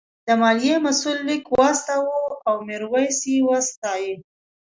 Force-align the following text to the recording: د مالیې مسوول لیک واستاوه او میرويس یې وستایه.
د 0.25 0.27
مالیې 0.41 0.75
مسوول 0.85 1.19
لیک 1.27 1.43
واستاوه 1.59 2.19
او 2.47 2.55
میرويس 2.67 3.19
یې 3.31 3.37
وستایه. 3.47 4.15